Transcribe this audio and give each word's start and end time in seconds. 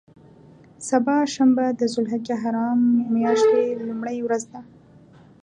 سبا 0.89 1.17
شنبه 1.35 1.65
د 1.79 1.81
ذوالحجة 1.93 2.31
الحرام 2.35 2.79
میاشتې 3.15 3.63
لومړۍ 3.87 4.17
ورځ 4.23 4.43
ده. 4.51 4.61